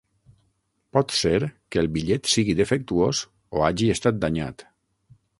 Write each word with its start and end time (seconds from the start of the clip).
Pot 0.95 1.11
ser 1.17 1.49
que 1.75 1.81
el 1.81 1.89
bitllet 1.97 2.29
sigui 2.35 2.55
defectuós, 2.61 3.21
o 3.57 3.61
hagi 3.67 3.91
estat 3.97 4.17
danyat. 4.25 4.65